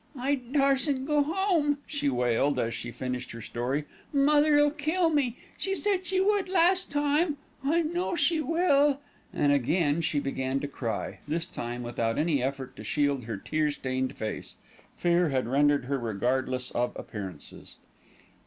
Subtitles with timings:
[0.17, 3.85] "I darsen't go home," she wailed, as she finished her story.
[4.11, 5.37] "Mother'll kill me.
[5.57, 7.37] She said she would last time.
[7.63, 8.99] I know she will,"
[9.31, 13.69] and again she began to cry, this time without any effort to shield her tear
[13.69, 14.55] stained face.
[14.97, 17.75] Fear had rendered her regardless of appearances.